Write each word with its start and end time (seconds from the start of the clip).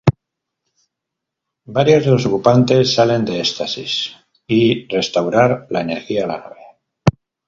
Varios 1.77 2.05
de 2.05 2.09
los 2.09 2.25
ocupantes 2.25 2.91
salen 2.91 3.23
de 3.23 3.39
estasis 3.41 4.15
y 4.47 4.87
restaurar 4.87 5.67
la 5.69 5.81
energía 5.81 6.23
a 6.23 6.27
la 6.27 6.37
nave. 6.39 6.61